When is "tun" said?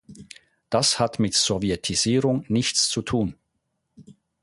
3.03-3.35